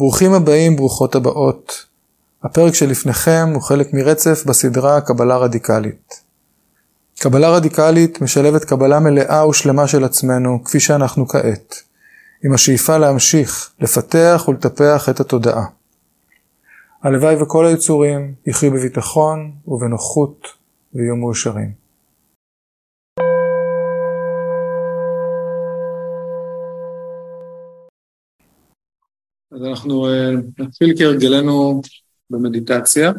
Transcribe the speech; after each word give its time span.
ברוכים 0.00 0.32
הבאים, 0.32 0.76
ברוכות 0.76 1.14
הבאות. 1.14 1.86
הפרק 2.42 2.74
שלפניכם 2.74 3.50
הוא 3.54 3.62
חלק 3.62 3.94
מרצף 3.94 4.44
בסדרה 4.46 5.00
קבלה 5.00 5.36
רדיקלית. 5.36 6.24
קבלה 7.18 7.50
רדיקלית 7.50 8.20
משלבת 8.20 8.64
קבלה 8.64 9.00
מלאה 9.00 9.48
ושלמה 9.48 9.86
של 9.86 10.04
עצמנו, 10.04 10.64
כפי 10.64 10.80
שאנחנו 10.80 11.28
כעת, 11.28 11.74
עם 12.44 12.52
השאיפה 12.54 12.98
להמשיך, 12.98 13.70
לפתח 13.80 14.44
ולטפח 14.48 15.08
את 15.08 15.20
התודעה. 15.20 15.64
הלוואי 17.02 17.42
וכל 17.42 17.66
היצורים 17.66 18.34
יחיו 18.46 18.70
בביטחון 18.70 19.52
ובנוחות 19.66 20.46
ויהיו 20.94 21.16
מאושרים. 21.16 21.79
אז 29.52 29.62
אנחנו 29.62 30.06
אה, 30.06 30.30
נתחיל 30.58 30.94
כהרגלנו 30.98 31.80
במדיטציה. 32.30 33.12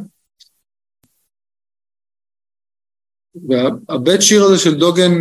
והבית 3.36 4.22
שיר 4.22 4.44
הזה 4.44 4.60
של 4.64 4.80
דוגן 4.80 5.12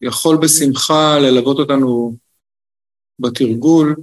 יכול 0.00 0.36
בשמחה 0.42 1.18
ללוות 1.18 1.58
אותנו 1.58 2.16
בתרגול, 3.18 3.96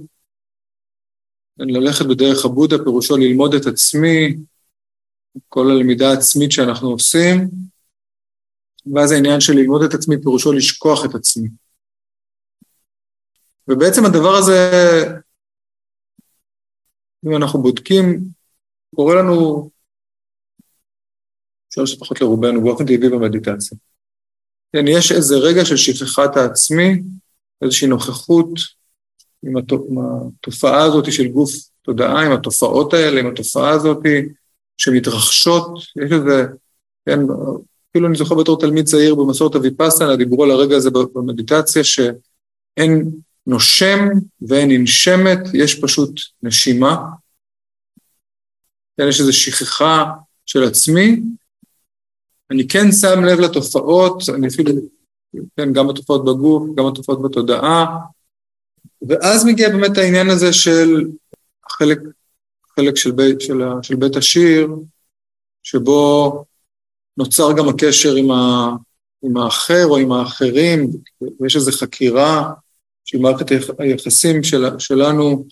ללכת 1.58 2.04
בדרך 2.06 2.44
הבודה, 2.44 2.76
פירושו 2.84 3.16
ללמוד 3.16 3.54
את 3.54 3.66
עצמי, 3.66 4.36
כל 5.48 5.70
הלמידה 5.70 6.10
העצמית 6.10 6.52
שאנחנו 6.52 6.88
עושים, 6.88 7.48
ואז 8.94 9.12
העניין 9.12 9.40
של 9.40 9.52
ללמוד 9.52 9.82
את 9.82 9.94
עצמי 9.94 10.16
פירושו 10.22 10.52
לשכוח 10.52 11.04
את 11.04 11.14
עצמי. 11.14 11.48
ובעצם 13.68 14.04
הדבר 14.04 14.34
הזה 14.34 14.70
אם 17.26 17.36
אנחנו 17.36 17.62
בודקים, 17.62 18.20
קורה 18.94 19.14
לנו, 19.14 19.70
אפשר 21.68 21.86
שפחות 21.86 22.20
לרובנו, 22.20 22.62
באופן 22.62 22.84
טבעי 22.84 23.08
במדיטציה. 23.08 23.78
כן, 24.72 24.88
יש 24.88 25.12
איזה 25.12 25.36
רגע 25.36 25.64
של 25.64 25.76
שכחת 25.76 26.36
העצמי, 26.36 27.02
איזושהי 27.62 27.88
נוכחות 27.88 28.48
עם, 29.42 29.56
התופעה 29.56 30.82
הזאת 30.84 31.12
של 31.12 31.28
גוף 31.28 31.50
תודעה, 31.82 32.26
עם 32.26 32.32
התופעות 32.32 32.94
האלה, 32.94 33.20
עם 33.20 33.26
התופעה 33.26 33.70
הזאת 33.70 33.98
שמתרחשות, 34.76 35.78
יש 35.78 36.12
איזה, 36.12 36.46
כן, 37.06 37.20
אפילו 37.90 38.08
אני 38.08 38.16
זוכר 38.16 38.34
בתור 38.34 38.60
תלמיד 38.60 38.84
צעיר 38.84 39.14
במסורת 39.14 39.56
אביפסנה, 39.56 40.16
דיברו 40.16 40.44
על 40.44 40.50
הרגע 40.50 40.76
הזה 40.76 40.90
במדיטציה, 40.90 41.84
שאין 41.84 43.10
נושם 43.46 43.98
ואין 44.48 44.70
ננשמת, 44.70 45.38
יש 45.54 45.80
פשוט 45.80 46.20
נשימה. 46.42 46.96
כן, 48.96 49.08
יש 49.08 49.20
איזו 49.20 49.32
שכחה 49.32 50.04
של 50.46 50.64
עצמי. 50.64 51.20
אני 52.50 52.68
כן 52.68 52.92
שם 52.92 53.24
לב 53.24 53.40
לתופעות, 53.40 54.22
אני 54.34 54.48
אפילו, 54.48 54.72
כן, 55.56 55.72
גם 55.72 55.90
התופעות 55.90 56.24
בגוף, 56.24 56.62
גם 56.76 56.86
התופעות 56.86 57.22
בתודעה, 57.22 57.86
ואז 59.08 59.44
מגיע 59.44 59.68
באמת 59.68 59.98
העניין 59.98 60.30
הזה 60.30 60.52
של 60.52 61.06
חלק, 61.70 61.98
חלק 62.76 62.96
של 62.96 63.10
בית, 63.10 63.40
של, 63.40 63.62
של 63.82 63.96
בית 63.96 64.16
השיר, 64.16 64.68
שבו 65.62 66.44
נוצר 67.16 67.52
גם 67.56 67.68
הקשר 67.68 68.14
עם, 68.14 68.30
ה, 68.30 68.70
עם 69.22 69.36
האחר 69.36 69.86
או 69.86 69.96
עם 69.96 70.12
האחרים, 70.12 70.90
ויש 71.40 71.56
איזו 71.56 71.72
חקירה 71.72 72.52
של 73.04 73.18
מערכת 73.18 73.46
היחסים 73.78 74.42
של, 74.42 74.78
שלנו 74.78 75.44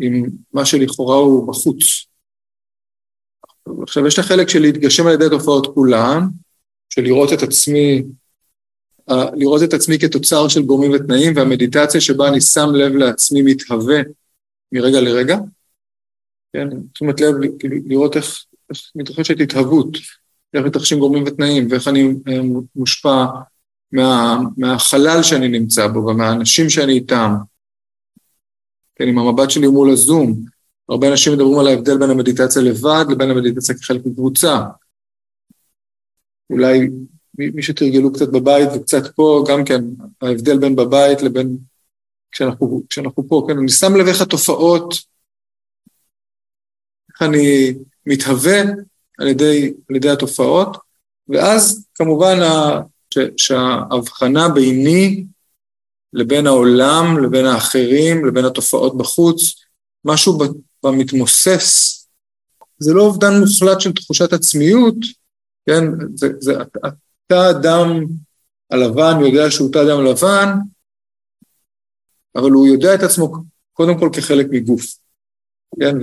עם 0.00 0.26
מה 0.52 0.64
שלכאורה 0.64 1.16
הוא 1.16 1.48
בחוץ. 1.48 2.06
עכשיו, 3.82 4.06
יש 4.06 4.14
את 4.14 4.24
החלק 4.24 4.48
של 4.48 4.60
להתגשם 4.60 5.06
על 5.06 5.12
ידי 5.12 5.26
התופעות 5.26 5.74
כולן, 5.74 6.20
של 6.90 7.02
לראות 7.02 7.32
את 7.32 7.42
עצמי, 7.42 8.02
לראות 9.08 9.62
את 9.62 9.72
עצמי 9.72 9.98
כתוצר 9.98 10.48
של 10.48 10.62
גורמים 10.62 10.90
ותנאים, 10.90 11.36
והמדיטציה 11.36 12.00
שבה 12.00 12.28
אני 12.28 12.40
שם 12.40 12.68
לב 12.74 12.92
לעצמי 12.92 13.42
מתהווה 13.42 14.00
מרגע 14.72 15.00
לרגע. 15.00 15.36
כן, 16.52 16.68
תשומת 16.92 17.20
לב, 17.20 17.34
לראות 17.86 18.16
איך, 18.16 18.44
איך 18.70 18.90
מתרחשת 18.94 19.40
התהוות, 19.40 19.88
איך 20.54 20.64
מתרחשים 20.64 20.98
גורמים 20.98 21.24
ותנאים, 21.26 21.68
ואיך 21.70 21.88
אני 21.88 22.02
אה, 22.28 22.40
מושפע 22.76 23.24
מה, 23.92 24.38
מהחלל 24.56 25.22
שאני 25.22 25.48
נמצא 25.48 25.86
בו 25.86 25.98
ומהאנשים 25.98 26.68
שאני 26.68 26.92
איתם. 26.92 27.34
כן, 28.94 29.08
עם 29.08 29.18
המבט 29.18 29.50
שלי 29.50 29.66
מול 29.66 29.90
הזום. 29.90 30.44
הרבה 30.88 31.08
אנשים 31.10 31.32
מדברים 31.32 31.58
על 31.58 31.66
ההבדל 31.66 31.98
בין 31.98 32.10
המדיטציה 32.10 32.62
לבד 32.62 33.04
לבין 33.10 33.30
המדיטציה 33.30 33.74
כחלק 33.74 34.06
מקבוצה. 34.06 34.62
אולי 36.50 36.90
מי 37.38 37.62
שתרגלו 37.62 38.12
קצת 38.12 38.28
בבית 38.28 38.68
וקצת 38.74 39.14
פה, 39.14 39.44
גם 39.48 39.64
כן, 39.64 39.84
ההבדל 40.22 40.58
בין 40.58 40.76
בבית 40.76 41.22
לבין 41.22 41.58
כשאנחנו, 42.32 42.82
כשאנחנו 42.90 43.28
פה, 43.28 43.44
כן, 43.48 43.58
אני 43.58 43.68
שם 43.68 43.96
לב 43.96 44.06
איך 44.06 44.20
התופעות, 44.20 44.94
איך 47.10 47.22
אני 47.22 47.74
מתהווה 48.06 48.60
על 49.18 49.28
ידי, 49.28 49.72
על 49.90 49.96
ידי 49.96 50.10
התופעות, 50.10 50.76
ואז 51.28 51.86
כמובן 51.94 52.38
שההבחנה 53.36 54.48
ביני 54.48 55.24
לבין 56.12 56.46
העולם, 56.46 57.24
לבין 57.24 57.46
האחרים, 57.46 58.26
לבין 58.26 58.44
התופעות 58.44 58.98
בחוץ, 58.98 59.40
משהו 60.04 60.38
במתמוסס, 60.82 61.96
זה 62.78 62.94
לא 62.94 63.02
אובדן 63.02 63.32
מוחלט 63.40 63.80
של 63.80 63.92
תחושת 63.92 64.32
עצמיות, 64.32 64.96
כן, 65.66 65.84
זה, 66.14 66.28
זה 66.38 66.52
אתה 67.26 67.50
אדם 67.50 68.04
הלבן 68.70 69.20
יודע 69.20 69.50
שהוא 69.50 69.72
תא 69.72 69.78
אדם 69.78 70.04
לבן, 70.04 70.48
אבל 72.36 72.50
הוא 72.50 72.66
יודע 72.66 72.94
את 72.94 73.00
עצמו 73.00 73.32
קודם 73.72 73.98
כל 73.98 74.10
כחלק 74.12 74.46
מגוף, 74.50 74.84
כן, 75.80 75.96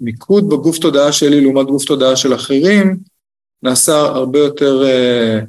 ומיקוד 0.00 0.48
בגוף 0.48 0.78
תודעה 0.78 1.12
שלי 1.12 1.40
לעומת 1.40 1.66
גוף 1.66 1.84
תודעה 1.84 2.16
של 2.16 2.34
אחרים, 2.34 3.00
נעשה 3.62 3.92
הרבה 3.92 4.38
יותר 4.38 4.82
אה, 4.84 5.40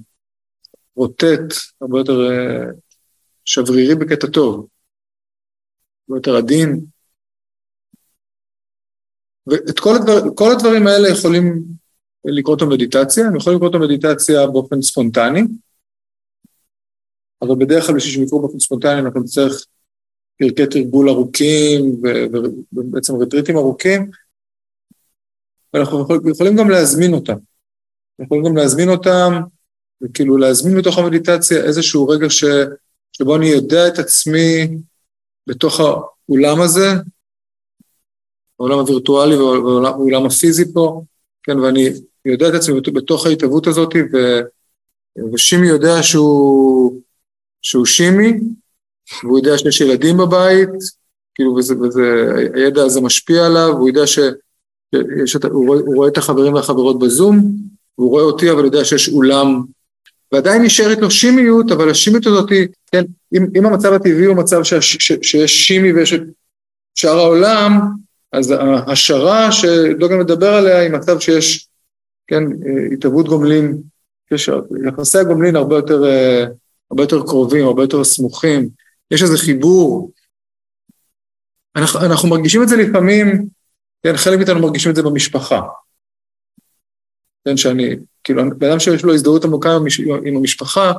רוטט, 0.95 1.53
הרבה 1.81 1.99
יותר 1.99 2.31
אה, 2.31 2.71
שברירי 3.45 3.95
בקטע 3.95 4.27
טוב, 4.27 4.67
הרבה 6.09 6.19
יותר 6.19 6.35
עדין. 6.35 6.85
ואת 9.47 9.79
כל, 9.79 9.95
הדבר, 9.95 10.35
כל 10.35 10.51
הדברים 10.55 10.87
האלה 10.87 11.09
יכולים 11.09 11.63
לקרות 12.25 12.61
במדיטציה, 12.61 13.27
הם 13.27 13.35
יכולים 13.35 13.57
לקרות 13.57 13.71
במדיטציה 13.71 14.47
באופן 14.47 14.81
ספונטני, 14.81 15.41
אבל 17.41 17.55
בדרך 17.59 17.85
כלל 17.85 17.95
בשביל 17.95 18.13
שהם 18.13 18.23
יקרו 18.23 18.41
באופן 18.41 18.59
ספונטני 18.59 18.99
אנחנו 18.99 19.19
נצטרך 19.19 19.65
פרקי 20.37 20.67
תרגול 20.67 21.09
ארוכים 21.09 22.01
ובעצם 22.73 23.13
רטריטים 23.15 23.57
ארוכים, 23.57 24.11
ואנחנו 25.73 26.05
יכולים 26.31 26.55
גם 26.55 26.69
להזמין 26.69 27.13
אותם. 27.13 27.50
אנחנו 28.21 28.37
יכולים 28.37 28.51
גם 28.51 28.57
להזמין 28.57 28.89
אותם, 28.89 29.41
וכאילו 30.01 30.37
להזמין 30.37 30.77
בתוך 30.77 30.97
המדיטציה 30.97 31.63
איזשהו 31.63 32.07
רגע 32.07 32.29
ש, 32.29 32.43
שבו 33.11 33.35
אני 33.35 33.47
יודע 33.47 33.87
את 33.87 33.99
עצמי 33.99 34.77
בתוך 35.47 35.79
האולם 35.79 36.61
הזה, 36.61 36.87
העולם 38.59 38.79
הווירטואלי 38.79 39.35
והעולם 39.35 40.25
הפיזי 40.25 40.73
פה, 40.73 41.03
כן, 41.43 41.59
ואני 41.59 41.89
יודע 42.25 42.49
את 42.49 42.53
עצמי 42.53 42.81
בתוך 42.93 43.25
ההתהוות 43.25 43.67
הזאת, 43.67 43.93
ו, 44.13 44.17
ושימי 45.33 45.67
יודע 45.67 46.03
שהוא, 46.03 47.01
שהוא 47.61 47.85
שימי, 47.85 48.33
והוא 49.23 49.39
יודע 49.39 49.57
שיש 49.57 49.81
ילדים 49.81 50.17
בבית, 50.17 50.69
כאילו, 51.35 51.55
וזה, 51.55 51.79
וזה, 51.79 52.01
הידע 52.53 52.83
הזה 52.83 53.01
משפיע 53.01 53.45
עליו, 53.45 53.69
הוא 53.71 53.89
יודע 53.89 54.07
ש... 54.07 54.19
שיש, 54.95 55.35
הוא, 55.35 55.67
רואה, 55.67 55.79
הוא 55.79 55.95
רואה 55.95 56.07
את 56.07 56.17
החברים 56.17 56.53
והחברות 56.53 56.99
בזום, 56.99 57.70
והוא 57.97 58.09
רואה 58.09 58.23
אותי 58.23 58.51
אבל 58.51 58.65
יודע 58.65 58.85
שיש 58.85 59.09
אולם, 59.09 59.63
ועדיין 60.31 60.61
נשארת 60.61 60.97
לו 60.97 61.11
שימיות, 61.11 61.71
אבל 61.71 61.89
השימיות 61.89 62.25
הזאת, 62.25 62.49
כן, 62.91 63.03
אם, 63.33 63.45
אם 63.57 63.65
המצב 63.65 63.93
הטבעי 63.93 64.25
הוא 64.25 64.37
מצב 64.37 64.63
ש, 64.63 64.73
ש, 64.73 65.11
שיש 65.21 65.67
שימי 65.67 65.93
ויש 65.93 66.13
את 66.13 66.21
שאר 66.95 67.17
העולם, 67.17 67.79
אז 68.31 68.53
ההשערה 68.87 69.51
שדוגן 69.51 70.19
מדבר 70.19 70.53
עליה 70.53 70.79
היא 70.79 70.91
מצב 70.91 71.19
שיש, 71.19 71.67
כן, 72.27 72.43
התהוות 72.93 73.27
גומלין, 73.27 73.81
יש, 74.31 74.49
יחסי 74.87 75.17
הגומלין 75.17 75.55
הרבה 75.55 75.75
יותר, 75.75 76.03
הרבה 76.91 77.03
יותר 77.03 77.21
קרובים, 77.21 77.65
הרבה 77.65 77.83
יותר 77.83 78.03
סמוכים, 78.03 78.69
יש 79.11 79.23
איזה 79.23 79.37
חיבור. 79.37 80.11
אנחנו, 81.75 81.99
אנחנו 81.99 82.29
מרגישים 82.29 82.63
את 82.63 82.67
זה 82.67 82.77
לפעמים, 82.77 83.47
כן, 84.03 84.17
חלק 84.17 84.37
מאיתנו 84.37 84.59
מרגישים 84.59 84.91
את 84.91 84.95
זה 84.95 85.03
במשפחה. 85.03 85.61
כן, 87.45 87.57
שאני, 87.57 87.95
כאילו, 88.23 88.43
בן 88.57 88.69
אדם 88.69 88.79
שיש 88.79 89.03
לו 89.03 89.13
הזדהות 89.13 89.45
עמוקה 89.45 89.69
עם 90.25 90.35
המשפחה, 90.35 90.91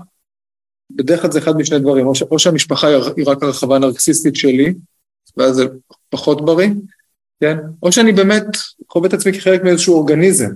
בדרך 0.90 1.22
כלל 1.22 1.30
זה 1.30 1.38
אחד 1.38 1.56
משני 1.56 1.78
דברים, 1.78 2.06
או, 2.06 2.14
ש, 2.14 2.22
או 2.22 2.38
שהמשפחה 2.38 2.86
היא 3.16 3.24
רק 3.26 3.42
הרחבה 3.42 3.76
הנרקסיסטית 3.76 4.36
שלי, 4.36 4.74
ואז 5.36 5.54
זה 5.54 5.64
פחות 6.08 6.44
בריא, 6.44 6.68
כן? 7.40 7.56
או 7.82 7.92
שאני 7.92 8.12
באמת 8.12 8.44
חווה 8.88 9.08
את 9.08 9.14
עצמי 9.14 9.32
כחלק 9.32 9.62
מאיזשהו 9.62 9.94
אורגניזם. 9.94 10.50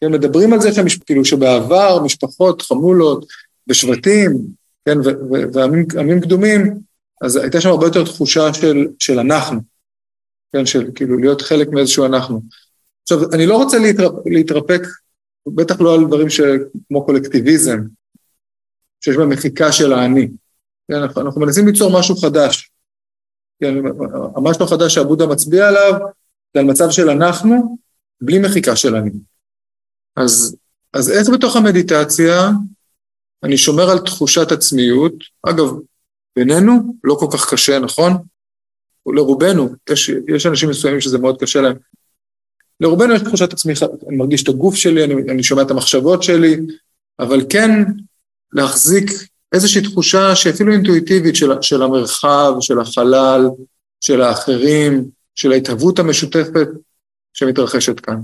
כן, 0.00 0.12
מדברים 0.12 0.52
על 0.52 0.60
זה 0.60 0.72
שמשפ... 0.72 1.04
כאילו 1.04 1.24
שבעבר 1.24 2.02
משפחות 2.04 2.62
חמולות 2.62 3.26
ושבטים, 3.66 4.38
כן, 4.84 4.98
ועמים 5.94 6.20
קדומים, 6.20 6.78
אז 7.22 7.36
הייתה 7.36 7.60
שם 7.60 7.68
הרבה 7.68 7.86
יותר 7.86 8.04
תחושה 8.04 8.54
של, 8.54 8.86
של 8.98 9.18
אנחנו, 9.18 9.60
כן, 10.52 10.66
של 10.66 10.90
כאילו 10.94 11.18
להיות 11.18 11.42
חלק 11.42 11.68
מאיזשהו 11.68 12.06
אנחנו. 12.06 12.40
עכשיו, 13.10 13.32
אני 13.32 13.46
לא 13.46 13.56
רוצה 13.56 13.78
להתרפ... 13.78 14.12
להתרפק, 14.26 14.80
בטח 15.46 15.80
לא 15.80 15.94
על 15.94 16.06
דברים 16.06 16.30
ש... 16.30 16.40
כמו 16.88 17.06
קולקטיביזם, 17.06 17.78
שיש 19.00 19.16
בהם 19.16 19.28
מחיקה 19.28 19.72
של 19.72 19.92
האני. 19.92 20.28
כן, 20.88 20.94
אנחנו, 20.94 21.20
אנחנו 21.20 21.40
מנסים 21.40 21.66
ליצור 21.66 21.98
משהו 21.98 22.16
חדש. 22.16 22.70
כן, 23.60 23.74
המשהו 24.36 24.64
החדש 24.64 24.94
שעבודה 24.94 25.26
מצביע 25.26 25.68
עליו, 25.68 25.92
זה 26.54 26.60
על 26.60 26.66
מצב 26.66 26.90
של 26.90 27.10
אנחנו, 27.10 27.78
בלי 28.20 28.38
מחיקה 28.38 28.76
של 28.76 28.96
אני. 28.96 29.10
אז, 30.16 30.56
אז 30.92 31.10
איך 31.10 31.28
בתוך 31.34 31.56
המדיטציה 31.56 32.50
אני 33.42 33.56
שומר 33.56 33.90
על 33.90 33.98
תחושת 33.98 34.52
עצמיות, 34.52 35.14
אגב, 35.42 35.66
בינינו 36.36 36.94
לא 37.04 37.16
כל 37.20 37.26
כך 37.32 37.52
קשה, 37.52 37.78
נכון? 37.78 38.12
לרובנו, 39.06 39.68
יש, 39.90 40.10
יש 40.28 40.46
אנשים 40.46 40.70
מסוימים 40.70 41.00
שזה 41.00 41.18
מאוד 41.18 41.40
קשה 41.40 41.60
להם. 41.60 41.76
לרובנו 42.80 43.14
יש 43.14 43.22
תחושת 43.22 43.52
עצמי, 43.52 43.72
אני 44.08 44.16
מרגיש 44.16 44.42
את 44.42 44.48
הגוף 44.48 44.74
שלי, 44.74 45.04
אני, 45.04 45.14
אני 45.14 45.42
שומע 45.42 45.62
את 45.62 45.70
המחשבות 45.70 46.22
שלי, 46.22 46.56
אבל 47.18 47.40
כן 47.50 47.70
להחזיק 48.52 49.10
איזושהי 49.52 49.82
תחושה 49.82 50.36
שאפילו 50.36 50.72
אינטואיטיבית 50.72 51.36
של, 51.36 51.50
של 51.60 51.82
המרחב, 51.82 52.52
של 52.60 52.80
החלל, 52.80 53.46
של 54.00 54.22
האחרים, 54.22 55.10
של 55.34 55.52
ההתהוות 55.52 55.98
המשותפת 55.98 56.68
שמתרחשת 57.32 58.00
כאן. 58.00 58.20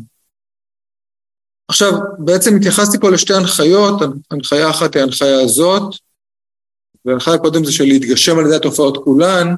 עכשיו, 1.68 1.92
בעצם 2.18 2.56
התייחסתי 2.56 2.98
פה 3.00 3.10
לשתי 3.10 3.34
הנחיות, 3.34 4.02
הנחיה 4.30 4.70
אחת 4.70 4.94
היא 4.94 5.02
ההנחיה 5.02 5.40
הזאת, 5.40 5.94
והנחיה 7.04 7.38
קודם 7.38 7.64
זה 7.64 7.72
של 7.72 7.84
להתגשם 7.84 8.38
על 8.38 8.46
ידי 8.46 8.56
התופעות 8.56 9.04
כולן, 9.04 9.54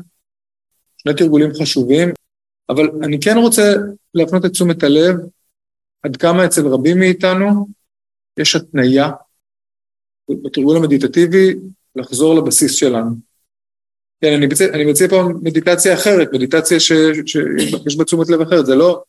שני 0.99 1.15
תרגולים 1.15 1.51
חשובים, 1.61 2.09
אבל 2.69 2.91
אני 3.03 3.21
כן 3.21 3.37
רוצה 3.37 3.75
להפנות 4.17 4.45
את 4.45 4.51
תשומת 4.51 4.83
הלב 4.83 5.17
עד 6.03 6.17
כמה 6.17 6.45
אצל 6.45 6.67
רבים 6.67 6.99
מאיתנו 6.99 7.69
יש 8.39 8.57
התניה 8.57 9.11
בתרגול 10.45 10.77
המדיטטיבי 10.77 11.55
לחזור 11.97 12.35
לבסיס 12.35 12.73
שלנו. 12.73 13.11
כן, 14.21 14.33
אני 14.33 14.47
מציע, 14.47 14.69
אני 14.69 14.85
מציע 14.85 15.09
פה 15.09 15.23
מדיטציה 15.43 15.95
אחרת, 15.95 16.29
מדיטציה 16.33 16.81
שיש 16.81 17.97
בה 17.97 18.05
תשומת 18.05 18.29
לב 18.29 18.41
אחרת, 18.41 18.67
זה 18.67 18.75
לא, 18.75 19.03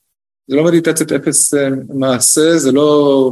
זה 0.48 0.56
לא 0.56 0.63
מדיטציית 0.63 1.12
אפס 1.12 1.54
אה, 1.54 1.69
מעשה, 1.94 2.57
זה 2.57 2.71
לא 2.71 3.31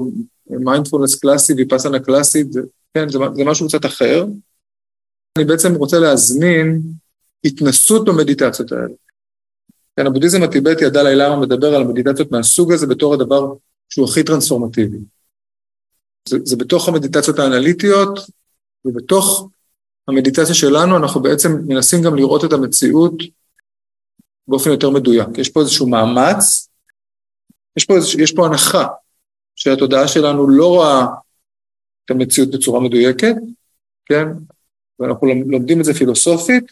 מיינדפולנס 0.49 1.19
קלאסי, 1.19 1.53
ויפאסנה 1.53 1.99
קלאסית, 1.99 2.47
כן, 2.93 3.09
זה, 3.09 3.19
זה 3.35 3.45
משהו 3.45 3.67
קצת 3.67 3.85
אחר. 3.85 4.25
אני 5.37 5.45
בעצם 5.45 5.75
רוצה 5.75 5.99
להזמין 5.99 6.81
התנסות 7.45 8.05
במדיטציות 8.05 8.71
האלה. 8.71 8.93
כן, 9.95 10.07
הבודהיזם 10.07 10.43
הטיבטי, 10.43 10.85
הדלאי 10.85 11.15
למה 11.15 11.35
מדבר 11.35 11.75
על 11.75 11.81
המדיטציות 11.81 12.31
מהסוג 12.31 12.71
הזה 12.71 12.87
בתור 12.87 13.13
הדבר 13.13 13.53
שהוא 13.89 14.09
הכי 14.09 14.23
טרנספורמטיבי. 14.23 14.97
זה, 16.29 16.37
זה 16.43 16.55
בתוך 16.55 16.87
המדיטציות 16.87 17.39
האנליטיות, 17.39 18.19
ובתוך 18.85 19.49
המדיטציה 20.07 20.55
שלנו 20.55 20.97
אנחנו 20.97 21.21
בעצם 21.21 21.49
מנסים 21.67 22.01
גם 22.03 22.15
לראות 22.15 22.45
את 22.45 22.53
המציאות 22.53 23.13
באופן 24.47 24.69
יותר 24.69 24.89
מדויק. 24.89 25.27
יש 25.37 25.49
פה 25.49 25.59
איזשהו 25.59 25.89
מאמץ, 25.89 26.69
יש 27.77 27.85
פה, 27.85 27.95
איזוש, 27.95 28.15
יש 28.15 28.31
פה 28.31 28.45
הנחה 28.45 28.87
שהתודעה 29.55 30.07
שלנו 30.07 30.49
לא 30.49 30.67
רואה 30.67 31.05
את 32.05 32.11
המציאות 32.11 32.51
בצורה 32.51 32.79
מדויקת, 32.79 33.35
כן? 34.05 34.27
ואנחנו 34.99 35.27
לומדים 35.27 35.79
את 35.79 35.85
זה 35.85 35.93
פילוסופית, 35.93 36.71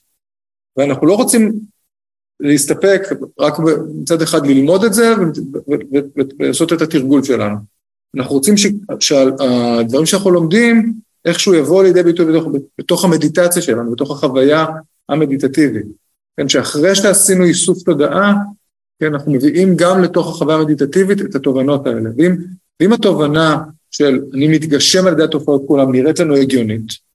ואנחנו 0.78 1.08
לא 1.08 1.16
רוצים 1.16 1.60
להסתפק 2.40 3.02
רק 3.40 3.54
מצד 3.96 4.22
אחד 4.22 4.48
ללמוד 4.48 4.84
את 4.84 4.94
זה 4.94 5.14
ולעשות 6.40 6.74
את 6.74 6.82
התרגול 6.82 7.24
שלנו. 7.24 7.56
אנחנו 8.18 8.36
רוצים. 8.36 8.56
שהדברים 9.00 10.06
שאנחנו 10.06 10.32
לומדים, 10.32 10.94
איכשהו 11.26 11.54
יבוא 11.54 11.84
לידי 11.84 12.04
ביטוי 12.04 12.26
בתוך, 12.26 12.48
בתוך 12.78 13.06
המדיטציה 13.06 13.62
שלנו, 13.62 13.92
בתוך 13.92 14.12
החוויה 14.12 14.66
המדיטטיבית. 15.10 15.86
כן, 16.38 16.50
שאחרי 16.50 16.96
שעשינו 16.96 17.44
איסוף 17.44 17.84
תודעה, 17.84 18.34
כן, 19.00 19.14
אנחנו 19.14 19.32
מביאים 19.32 19.76
גם 19.76 20.04
לתוך 20.04 20.36
החוויה 20.36 20.58
המדיטטיבית 20.58 21.22
את 21.22 21.36
התובנות 21.36 21.88
האלה. 21.88 22.10
ואם, 22.18 22.36
ואם 22.80 22.94
התובנה 22.94 23.58
של 23.92 24.22
אני 24.34 24.48
מתגשם 24.48 25.08
על 25.08 25.14
ידי 25.14 25.24
התופעות 25.24 25.64
כולם 25.68 25.92
נראית 25.92 26.20
לנו 26.20 26.36
הגיונית, 26.36 27.14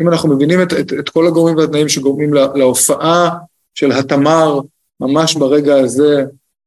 אם 0.00 0.08
אנחנו 0.08 0.34
מבינים 0.34 0.62
את, 0.62 0.72
את, 0.72 0.92
את 0.92 1.08
כל 1.08 1.26
הגורמים 1.26 1.56
והתנאים 1.56 1.88
שגורמים 1.88 2.34
לה, 2.34 2.46
להופעה 2.54 3.30
של 3.74 3.92
התמר 3.92 4.60
ממש 5.00 5.36
ברגע 5.36 5.74
הזה, 5.76 6.24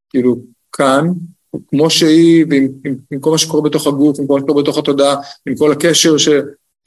כאילו 0.10 0.36
כאן, 0.72 1.08
כמו 1.68 1.90
שהיא, 1.90 2.46
ועם 2.50 2.68
עם, 2.86 2.96
עם 3.12 3.20
כל 3.20 3.32
מה 3.32 3.38
שקורה 3.38 3.70
בתוך 3.70 3.88
הגוף, 3.88 4.20
עם 4.20 4.28
כל 4.28 4.34
מה 4.34 4.40
שקורה 4.40 4.64
בתוך 4.64 4.78
התודעה, 4.78 5.16
עם 5.48 5.56
כל 5.56 5.72
הקשר 5.72 6.18
ש, 6.18 6.30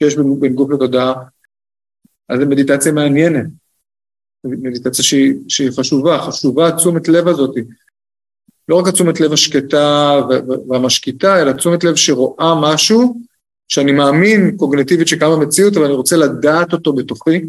שיש 0.03 0.15
בין, 0.15 0.39
בין 0.39 0.53
גוף 0.53 0.71
לתודעה, 0.71 1.13
אז 2.29 2.39
זו 2.39 2.45
מדיטציה 2.45 2.91
מעניינת. 2.91 3.45
מדיטציה 4.43 5.03
שהיא, 5.03 5.33
שהיא 5.47 5.71
חשובה, 5.71 6.19
חשובה 6.19 6.67
התשומת 6.67 7.07
לב 7.07 7.27
הזאת. 7.27 7.55
לא 8.69 8.75
רק 8.75 8.87
התשומת 8.87 9.19
לב 9.19 9.33
השקטה 9.33 10.19
והמשקיטה, 10.69 11.41
אלא 11.41 11.51
תשומת 11.51 11.83
לב 11.83 11.95
שרואה 11.95 12.61
משהו 12.61 13.17
שאני 13.67 13.91
מאמין 13.91 14.57
קוגנטיבית 14.57 15.07
שקם 15.07 15.31
במציאות, 15.31 15.77
אבל 15.77 15.85
אני 15.85 15.93
רוצה 15.93 16.17
לדעת 16.17 16.73
אותו 16.73 16.93
בתוכי, 16.93 17.41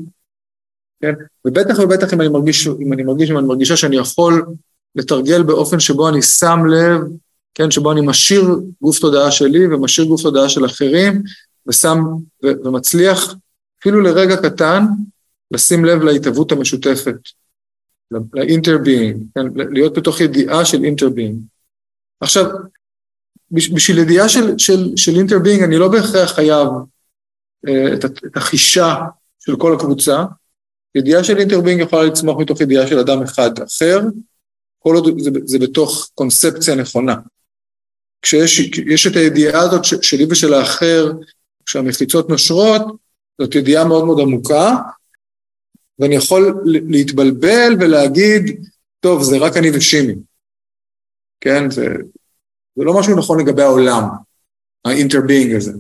כן? 1.01 1.15
ובטח 1.45 1.79
ובטח 1.79 2.15
אם 2.15 2.21
אני 2.21 2.29
מרגיש, 2.29 2.67
אם 2.67 2.93
אני 2.93 3.03
מרגיש, 3.03 3.31
אם 3.31 3.39
אני 3.39 3.47
מרגישה 3.47 3.77
שאני 3.77 3.97
יכול 3.97 4.47
לתרגל 4.95 5.43
באופן 5.43 5.81
שבו 5.81 6.09
אני 6.09 6.23
שם 6.23 6.61
לב, 6.67 7.01
כן, 7.55 7.71
שבו 7.71 7.93
אני 7.93 8.01
משאיר 8.01 8.61
גוף 8.83 8.99
תודעה 8.99 9.31
שלי 9.31 9.67
ומשאיר 9.67 10.07
גוף 10.07 10.23
תודעה 10.23 10.49
של 10.49 10.67
אחרים, 10.67 11.23
ושם, 11.67 11.99
ו- 12.45 12.65
ומצליח 12.65 13.35
אפילו 13.81 14.01
לרגע 14.01 14.37
קטן 14.37 14.85
לשים 15.51 15.85
לב 15.85 16.03
להתהוות 16.03 16.53
המשותפת, 16.53 17.17
ל 18.35 18.42
interbeing, 18.42 19.23
כן, 19.35 19.47
להיות 19.55 19.99
בתוך 19.99 20.21
ידיעה 20.21 20.65
של 20.65 20.85
interbeing. 20.85 21.39
עכשיו, 22.21 22.51
בשביל 23.51 23.99
ידיעה 23.99 24.29
של, 24.29 24.59
של, 24.59 24.97
של 24.97 25.13
אני 25.65 25.77
לא 25.77 25.89
בהכרח 25.89 26.33
חייב 26.35 26.69
uh, 27.67 27.71
את, 27.95 28.05
את 28.05 28.37
החישה 28.37 28.95
של 29.41 29.57
כל 29.57 29.75
הקבוצה, 29.75 30.25
ידיעה 30.95 31.25
של 31.25 31.39
interbeing 31.39 31.81
יכולה 31.81 32.05
לצמוח 32.05 32.41
מתוך 32.41 32.61
ידיעה 32.61 32.87
של 32.87 32.99
אדם 32.99 33.23
אחד 33.23 33.51
אחר, 33.59 34.01
כל 34.79 34.95
עוד 34.95 35.21
זה, 35.21 35.31
זה 35.45 35.59
בתוך 35.59 36.11
קונספציה 36.15 36.75
נכונה. 36.75 37.17
כשיש 38.23 39.07
את 39.07 39.17
הידיעה 39.17 39.61
הזאת 39.61 39.85
שלי 39.85 40.27
ושל 40.31 40.55
האחר, 40.55 41.13
כשהמחיצות 41.67 42.29
נושרות, 42.29 42.83
זאת 43.41 43.55
ידיעה 43.55 43.85
מאוד 43.85 44.05
מאוד 44.05 44.21
עמוקה, 44.21 44.77
ואני 45.99 46.15
יכול 46.15 46.63
להתבלבל 46.65 47.73
ולהגיד, 47.81 48.67
טוב, 49.01 49.23
זה 49.23 49.39
רק 49.39 49.57
אני 49.57 49.71
ושימי. 49.75 50.15
כן, 51.41 51.71
זה, 51.71 51.87
זה 52.77 52.85
לא 52.85 52.99
משהו 53.01 53.19
נכון 53.19 53.41
לגבי 53.41 53.63
העולם, 53.63 54.03
ה 54.85 54.91
interbeing 54.91 55.55
הזה. 55.55 55.73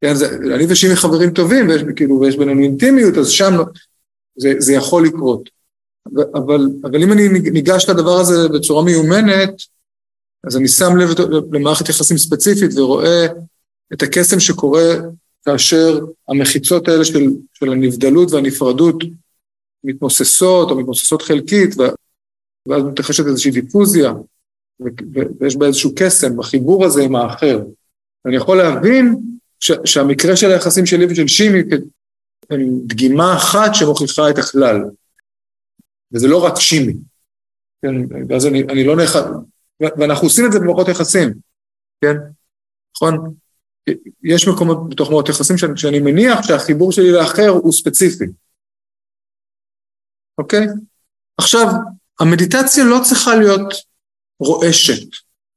כן, 0.00 0.14
זה, 0.14 0.36
אני 0.54 0.64
ושימי 0.68 0.96
חברים 0.96 1.30
טובים, 1.30 1.68
ויש, 1.68 1.82
כאילו, 1.96 2.20
ויש 2.20 2.36
בינינו 2.36 2.62
אינטימיות, 2.62 3.16
אז 3.16 3.30
שם 3.30 3.52
זה, 4.36 4.52
זה 4.58 4.72
יכול 4.72 5.06
לקרות. 5.06 5.50
אבל, 6.34 6.60
אבל 6.82 7.02
אם 7.02 7.12
אני 7.12 7.28
ניגש 7.28 7.88
לדבר 7.88 8.20
הזה 8.20 8.48
בצורה 8.48 8.84
מיומנת, 8.84 9.62
אז 10.46 10.56
אני 10.56 10.68
שם 10.68 10.96
לב 10.96 11.08
למערכת 11.52 11.88
יחסים 11.88 12.18
ספציפית 12.18 12.78
ורואה 12.78 13.26
את 13.92 14.02
הקסם 14.02 14.40
שקורה 14.40 14.94
כאשר 15.44 16.00
המחיצות 16.28 16.88
האלה 16.88 17.04
של, 17.04 17.24
של 17.54 17.72
הנבדלות 17.72 18.32
והנפרדות 18.32 18.96
מתמוססות 19.84 20.70
או 20.70 20.76
מתמוססות 20.76 21.22
חלקית, 21.22 21.74
ואז 22.66 22.82
מתרחשת 22.82 23.26
איזושהי 23.26 23.50
דיפוזיה, 23.50 24.12
ויש 25.40 25.56
בה 25.56 25.66
איזשהו 25.66 25.92
קסם 25.96 26.36
בחיבור 26.36 26.84
הזה 26.84 27.02
עם 27.02 27.16
האחר. 27.16 27.60
אני 28.26 28.36
יכול 28.36 28.56
להבין 28.56 29.16
ש, 29.60 29.72
שהמקרה 29.84 30.36
של 30.36 30.50
היחסים 30.50 30.86
שלי 30.86 31.06
ושל 31.06 31.28
שימי 31.28 31.62
הם 32.50 32.80
דגימה 32.86 33.36
אחת 33.36 33.74
שמוכיחה 33.74 34.30
את 34.30 34.38
הכלל. 34.38 34.76
וזה 36.12 36.28
לא 36.28 36.44
רק 36.44 36.54
שימי. 36.60 36.94
כן, 37.82 37.94
ואז 38.28 38.46
אני, 38.46 38.62
אני 38.62 38.84
לא 38.84 38.96
נאחד, 38.96 39.22
ואנחנו 39.80 40.26
עושים 40.26 40.46
את 40.46 40.52
זה 40.52 40.58
במערכות 40.58 40.88
יחסים, 40.88 41.34
כן? 42.00 42.16
נכון? 42.96 43.34
יש 44.22 44.48
מקומות 44.48 44.90
בתוך 44.90 45.10
מערכות 45.10 45.28
יחסים 45.28 45.58
שאני, 45.58 45.72
שאני 45.76 46.00
מניח 46.00 46.42
שהחיבור 46.42 46.92
שלי 46.92 47.12
לאחר 47.12 47.48
הוא 47.48 47.72
ספציפי. 47.72 48.24
אוקיי? 50.38 50.66
עכשיו, 51.38 51.66
המדיטציה 52.20 52.84
לא 52.84 52.98
צריכה 53.04 53.36
להיות 53.36 53.74
רועשת, 54.40 55.08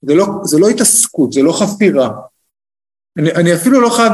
זה 0.01 0.13
לא, 0.15 0.25
זה 0.43 0.60
לא 0.60 0.69
התעסקות, 0.69 1.31
זה 1.34 1.41
לא 1.41 1.53
חפירה. 1.60 2.10
אני, 3.19 3.31
אני 3.31 3.55
אפילו 3.55 3.81
לא 3.81 3.89
חייב, 3.89 4.13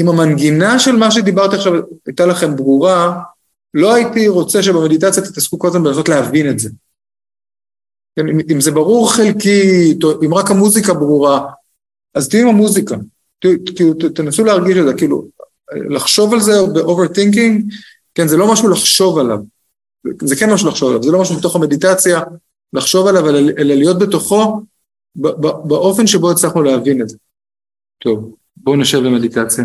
אם 0.00 0.08
המנגינה 0.08 0.78
של 0.78 0.96
מה 0.96 1.10
שדיברתי 1.10 1.56
עכשיו 1.56 1.72
הייתה 2.06 2.26
לכם 2.26 2.56
ברורה, 2.56 3.20
לא 3.74 3.94
הייתי 3.94 4.28
רוצה 4.28 4.62
שבמדיטציה 4.62 5.22
תתעסקו 5.22 5.58
כל 5.58 5.68
הזמן 5.68 5.82
בלנסות 5.82 6.08
להבין 6.08 6.50
את 6.50 6.58
זה. 6.58 6.70
כן, 8.16 8.28
אם, 8.28 8.38
אם 8.52 8.60
זה 8.60 8.70
ברור 8.70 9.12
חלקית, 9.12 10.04
או 10.04 10.22
אם 10.24 10.34
רק 10.34 10.50
המוזיקה 10.50 10.94
ברורה, 10.94 11.50
אז 12.14 12.28
תהיו 12.28 12.48
עם 12.48 12.54
המוזיקה, 12.54 12.96
כאילו 13.76 13.94
תנסו 14.14 14.44
להרגיש 14.44 14.76
את 14.76 14.86
זה, 14.86 14.94
כאילו 14.94 15.24
לחשוב 15.90 16.32
על 16.32 16.40
זה 16.40 16.52
ב-overthinking, 16.74 17.74
כן, 18.14 18.28
זה 18.28 18.36
לא 18.36 18.52
משהו 18.52 18.68
לחשוב 18.68 19.18
עליו, 19.18 19.38
זה 20.22 20.36
כן 20.36 20.52
משהו 20.52 20.68
לחשוב 20.68 20.88
עליו, 20.88 21.02
זה 21.02 21.10
לא 21.10 21.20
משהו 21.20 21.36
בתוך 21.36 21.56
המדיטציה 21.56 22.20
לחשוב 22.72 23.06
עליו, 23.06 23.28
אלא 23.28 23.74
להיות 23.74 23.98
בתוכו 23.98 24.62
באופן 25.64 26.06
שבו 26.06 26.30
הצלחנו 26.30 26.62
להבין 26.62 27.02
את 27.02 27.08
זה. 27.08 27.16
טוב, 27.98 28.34
בואו 28.56 28.76
נשב 28.76 28.98
במדיטציה. 28.98 29.64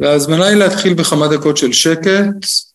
וההזמנה 0.00 0.46
היא 0.46 0.56
להתחיל 0.56 0.94
בכמה 0.94 1.28
דקות 1.28 1.56
של 1.56 1.72
שקט. 1.72 2.67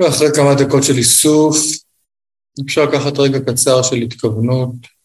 ואחרי 0.00 0.28
כמה 0.34 0.54
דקות 0.54 0.82
של 0.82 0.96
איסוף, 0.96 1.56
אפשר 2.66 2.84
לקחת 2.84 3.18
רגע 3.18 3.38
קצר 3.40 3.82
של 3.82 3.96
התכוונות. 3.96 4.99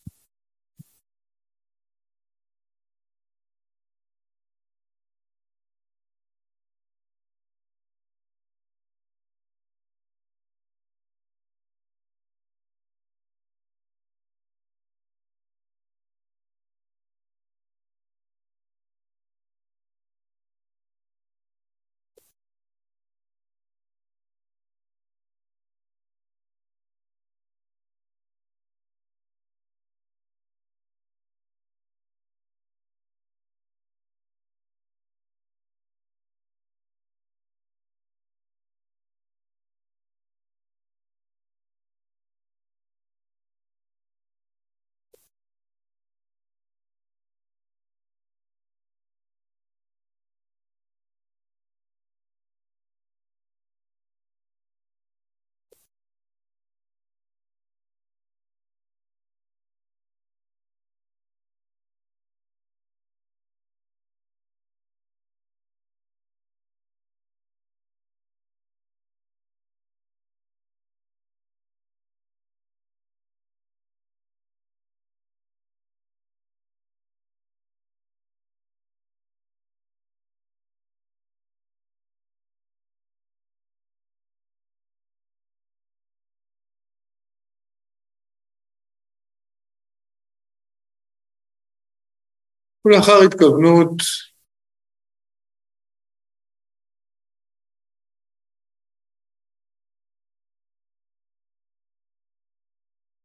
ולאחר 92.86 93.20
התכוונות, 93.26 94.02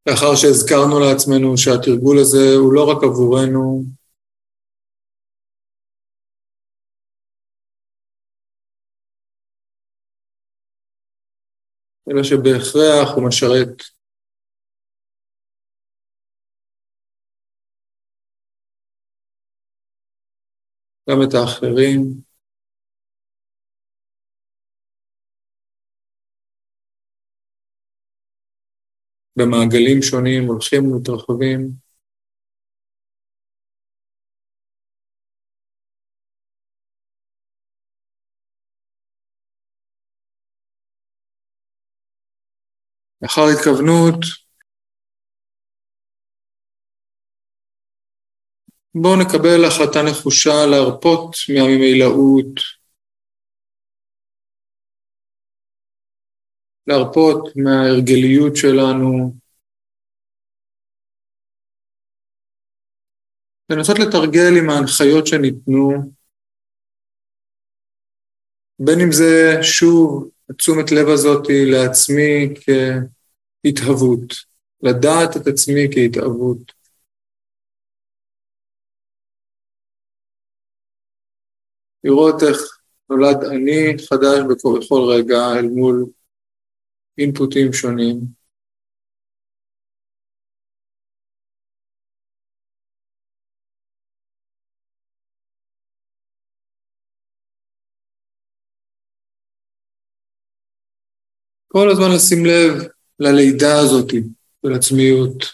לאחר 0.06 0.34
שהזכרנו 0.36 1.00
לעצמנו 1.00 1.56
שהתרגול 1.56 2.18
הזה 2.18 2.54
הוא 2.56 2.72
לא 2.72 2.90
רק 2.90 3.04
עבורנו, 3.04 3.84
אלא 12.10 12.22
שבהכרח 12.22 13.14
הוא 13.14 13.28
משרת 13.28 13.82
גם 21.10 21.22
את 21.28 21.34
האחרים. 21.34 22.30
במעגלים 29.36 30.02
שונים, 30.02 30.44
הולכים 30.46 30.92
ומתרחבים. 30.92 31.70
לאחר 43.22 43.42
התכוונות, 43.54 44.49
בואו 48.94 49.16
נקבל 49.16 49.64
החלטה 49.64 50.02
נחושה 50.02 50.66
להרפות 50.70 51.36
מהממילאות, 51.54 52.54
להרפות 56.86 57.56
מההרגליות 57.56 58.56
שלנו, 58.56 59.34
לנסות 63.70 63.98
לתרגל 63.98 64.52
עם 64.58 64.70
ההנחיות 64.70 65.26
שניתנו, 65.26 65.90
בין 68.78 69.00
אם 69.00 69.12
זה 69.12 69.58
שוב 69.62 70.30
התשומת 70.50 70.92
לב 70.92 71.08
הזאתי 71.08 71.64
לעצמי 71.72 72.54
כהתהוות, 73.64 74.34
לדעת 74.82 75.36
את 75.36 75.46
עצמי 75.46 75.88
כהתהוות. 75.92 76.79
לראות 82.04 82.42
איך 82.42 82.58
נולד 83.10 83.44
אני 83.44 83.98
חדש 84.08 84.38
בכל 84.50 85.00
רגע 85.16 85.58
אל 85.58 85.68
מול 85.68 86.06
אינפוטים 87.18 87.72
שונים. 87.72 88.40
כל 101.72 101.90
הזמן 101.90 102.14
לשים 102.14 102.44
לב 102.44 102.88
ללידה 103.18 103.78
הזאת 103.78 104.10
של 104.66 104.72
עצמיות, 104.74 105.44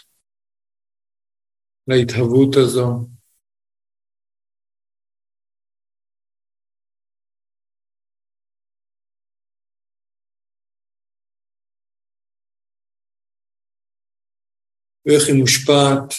להתהוות 1.87 2.55
הזו. 2.55 3.16
ואיך 15.07 15.27
היא 15.27 15.35
מושפעת. 15.35 16.13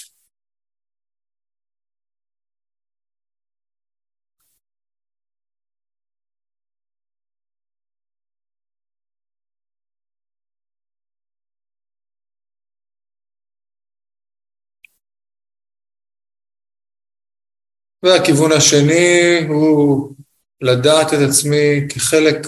והכיוון 18.03 18.53
השני 18.53 19.38
הוא 19.48 20.14
לדעת 20.61 21.07
את 21.14 21.18
עצמי 21.29 21.88
כחלק 21.88 22.46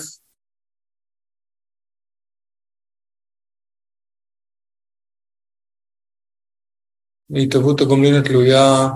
מהתהוות 7.31 7.81
הגומלין 7.81 8.15
התלויה 8.15 8.89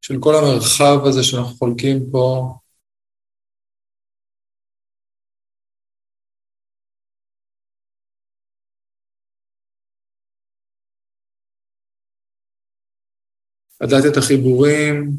של 0.00 0.14
כל 0.20 0.34
המרחב 0.34 1.06
הזה 1.06 1.22
שאנחנו 1.22 1.56
חולקים 1.56 2.10
פה. 2.12 2.54
לדעת 13.80 14.04
את 14.12 14.16
החיבורים, 14.16 15.10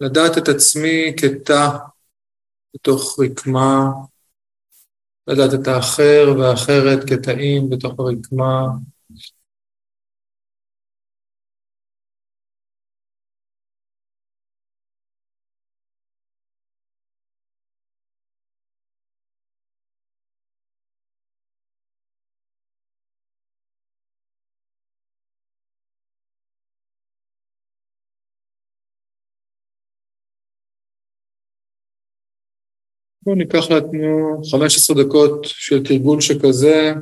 לדעת 0.00 0.38
את 0.38 0.48
עצמי 0.48 1.14
כתא 1.20 1.68
בתוך 2.74 3.18
רקמה, 3.20 3.90
לדעת 5.28 5.54
את 5.54 5.68
האחר 5.68 6.34
והאחרת 6.38 7.10
כתאים 7.10 7.70
בתוך 7.70 7.94
הרקמה. 7.98 8.66
בואו 33.24 33.36
ניקח 33.36 33.70
לעצמו 33.70 34.42
15 34.50 34.96
דקות 35.04 35.40
של 35.44 35.84
תרגול 35.84 36.20
שכזה. 36.20 36.92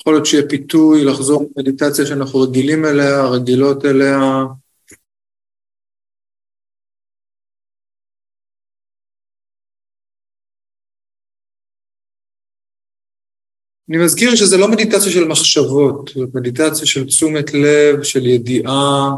יכול 0.00 0.12
להיות 0.14 0.26
שיהיה 0.26 0.48
פיתוי, 0.48 1.04
לחזור 1.04 1.50
למדיטציה 1.56 2.06
שאנחנו 2.06 2.40
רגילים 2.40 2.84
אליה, 2.84 3.26
רגילות 3.26 3.84
אליה. 3.84 4.20
אני 13.88 14.04
מזכיר 14.04 14.34
שזה 14.34 14.56
לא 14.56 14.70
מדיטציה 14.70 15.12
של 15.12 15.24
מחשבות, 15.28 16.10
זאת 16.14 16.34
מדיטציה 16.34 16.86
של 16.86 17.06
תשומת 17.06 17.54
לב, 17.54 18.02
של 18.02 18.26
ידיעה. 18.26 19.10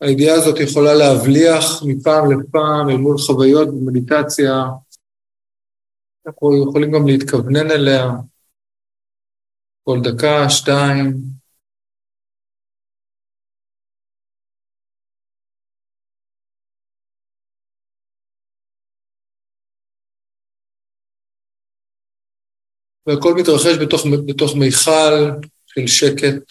הידיעה 0.00 0.34
הזאת 0.34 0.60
יכולה 0.60 0.94
להבליח 0.94 1.82
מפעם 1.86 2.24
לפעם 2.32 2.90
אל 2.90 2.96
מול 2.96 3.18
חוויות 3.18 3.68
במדיטציה. 3.68 4.52
אנחנו 6.26 6.68
יכולים 6.68 6.92
גם 6.92 7.06
להתכוונן 7.06 7.70
אליה 7.70 8.06
כל 9.84 9.98
דקה, 10.02 10.50
שתיים. 10.50 11.43
והכל 23.06 23.34
מתרחש 23.34 23.76
בתוך, 23.76 24.06
בתוך 24.26 24.56
מיכל 24.56 25.30
של 25.66 25.86
שקט. 25.86 26.42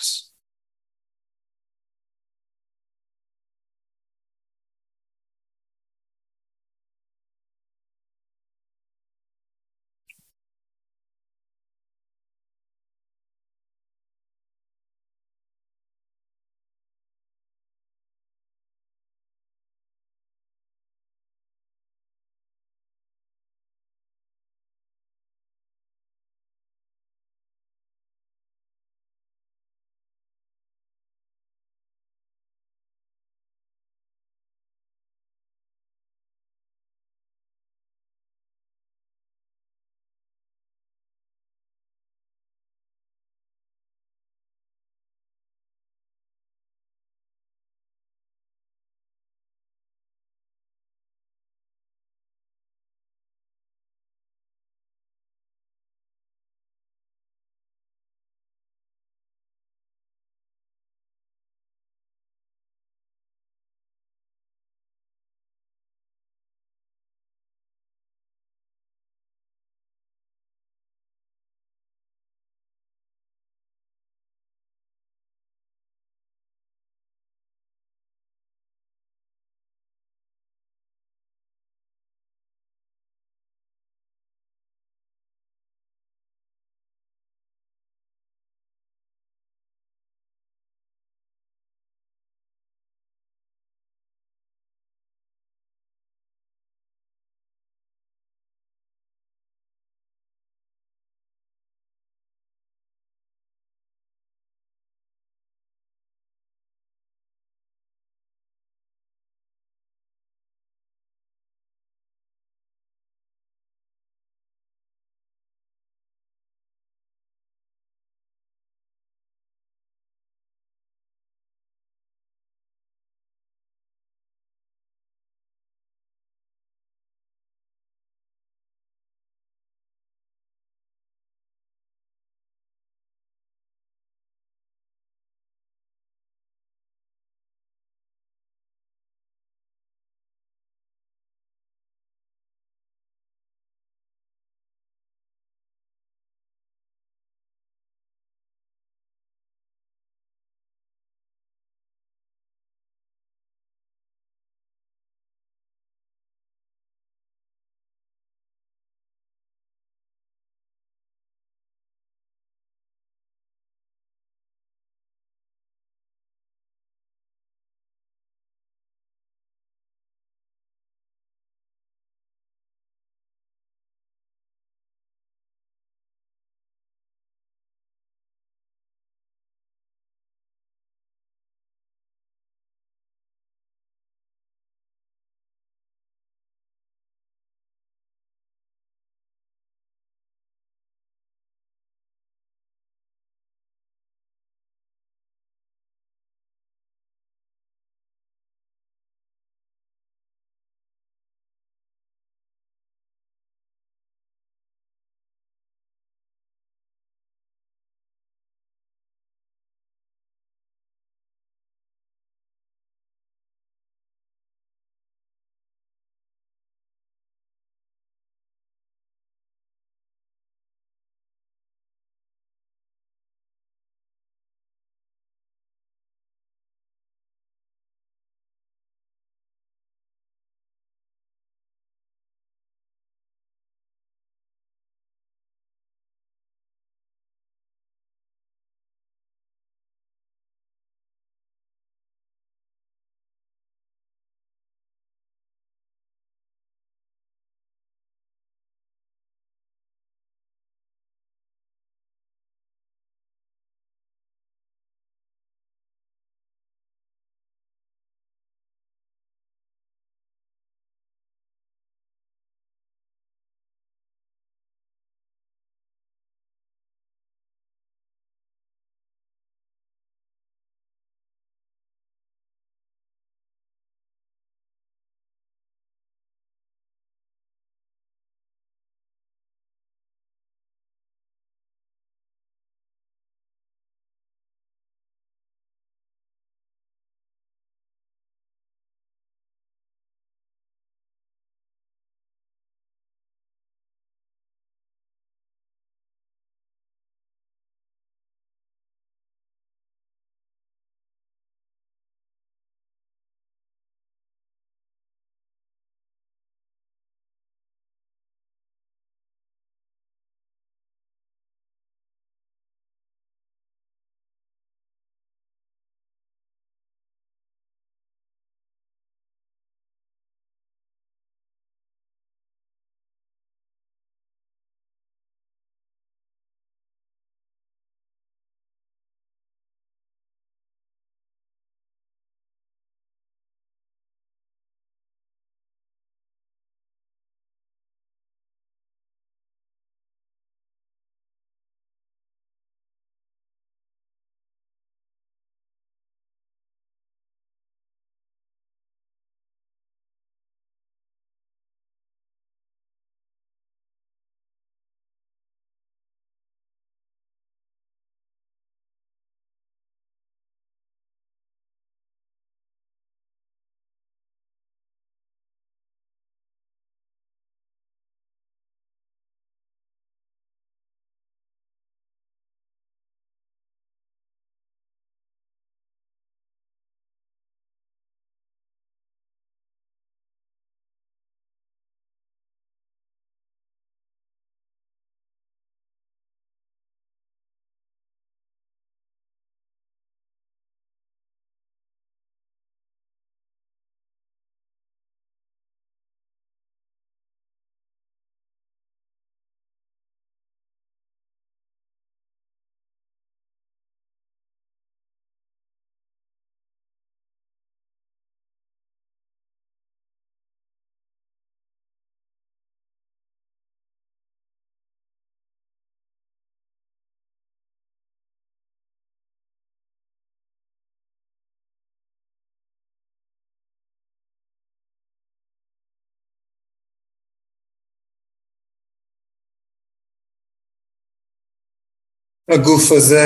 הגוף 432.52 432.92
הזה 432.98 433.26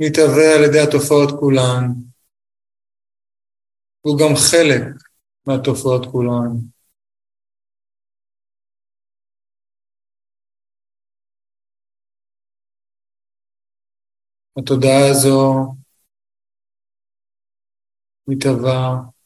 מתהווה 0.00 0.54
על 0.56 0.64
ידי 0.64 0.80
התופעות 0.88 1.30
כולן. 1.40 1.84
הוא 4.00 4.18
גם 4.18 4.32
חלק 4.50 4.82
מהתופעות 5.46 6.06
כולן. 6.12 6.68
התודעה 14.58 15.10
הזו 15.10 15.74
מתהווה 18.28 19.17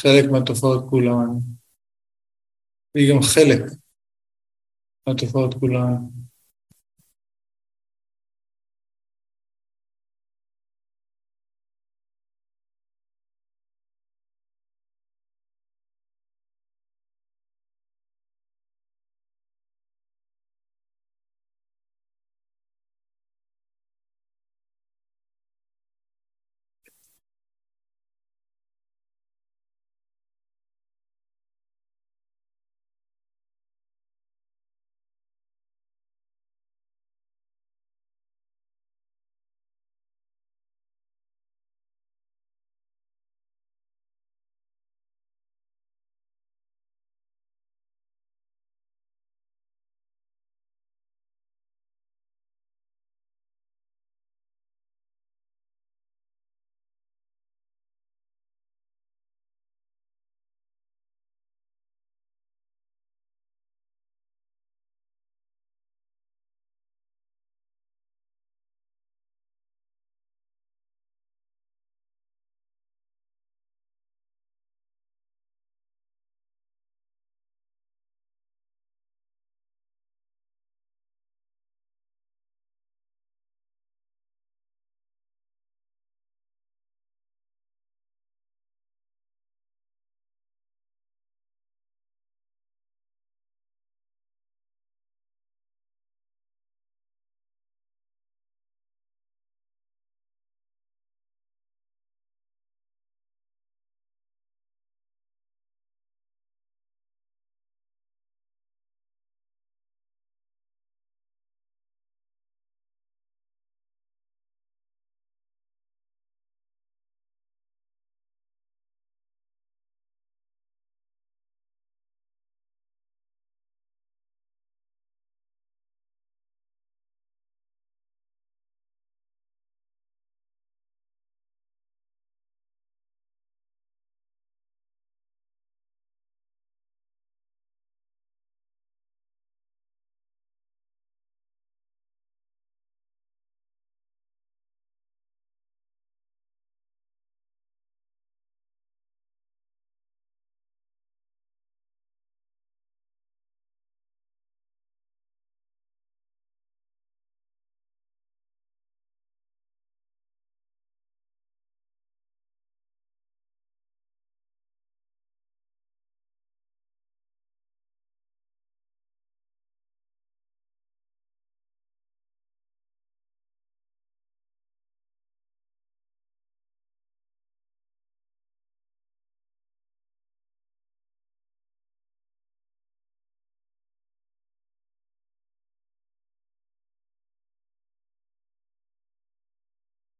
חלק 0.00 0.24
מהתופעות 0.32 0.84
כולן, 0.90 1.30
והיא 2.94 3.14
גם 3.14 3.22
חלק 3.22 3.62
מהתופעות 5.08 5.54
כולן. 5.54 6.25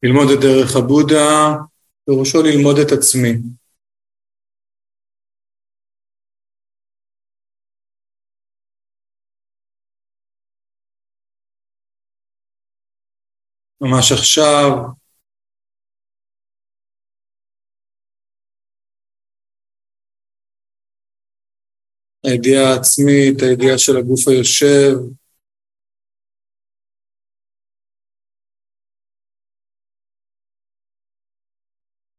ללמוד 0.02 0.28
את 0.34 0.40
דרך 0.40 0.76
הבודה, 0.76 1.54
פירושו 2.04 2.42
ללמוד 2.42 2.76
את 2.78 2.92
עצמי. 2.92 3.32
ממש 13.80 14.12
עכשיו, 14.12 14.70
הידיעה 22.24 22.72
העצמית, 22.72 23.42
הידיעה 23.42 23.78
של 23.78 23.96
הגוף 23.96 24.28
היושב, 24.28 24.94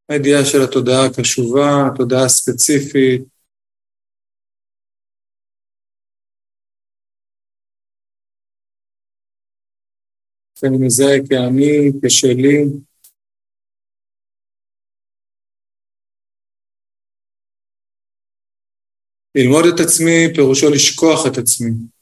הידיעה 0.09 0.45
של 0.45 0.57
התודעה 0.63 1.05
הקשובה, 1.05 1.87
התודעה 1.87 2.25
הספציפית. 2.25 3.21
שאני 10.59 10.77
מזהה 10.85 11.17
כאני, 11.29 11.91
כשלי. 12.05 12.63
ללמוד 19.35 19.65
את 19.73 19.79
עצמי 19.79 20.33
פירושו 20.35 20.69
לשכוח 20.69 21.19
את 21.31 21.37
עצמי. 21.37 21.96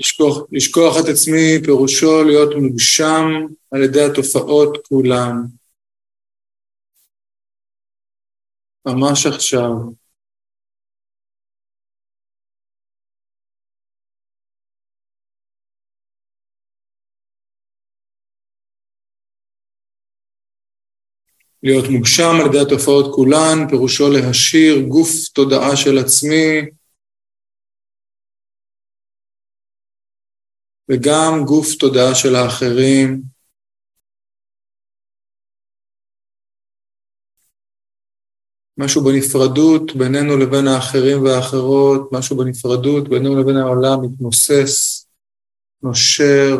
לשכוח, 0.00 0.38
לשכוח 0.52 0.96
את 1.00 1.08
עצמי 1.08 1.64
פירושו 1.64 2.24
להיות 2.24 2.54
מוגשם 2.56 3.24
על 3.70 3.82
ידי 3.82 4.02
התופעות 4.02 4.78
כולן. 4.88 5.36
ממש 8.86 9.26
עכשיו. 9.26 9.70
להיות 21.62 21.84
מוגשם 21.90 22.32
על 22.40 22.46
ידי 22.46 22.60
התופעות 22.60 23.14
כולן, 23.14 23.68
פירושו 23.68 24.10
להשאיר 24.10 24.80
גוף 24.88 25.10
תודעה 25.32 25.76
של 25.76 25.98
עצמי, 25.98 26.60
וגם 30.90 31.44
גוף 31.46 31.74
תודעה 31.74 32.14
של 32.14 32.34
האחרים. 32.34 33.22
משהו 38.78 39.04
בנפרדות 39.04 39.96
בינינו 39.96 40.36
לבין 40.36 40.66
האחרים 40.66 41.22
והאחרות, 41.22 42.12
משהו 42.12 42.36
בנפרדות 42.36 43.08
בינינו 43.08 43.40
לבין 43.40 43.56
העולם 43.56 44.02
מתמוסס, 44.02 45.06
נושר, 45.82 46.58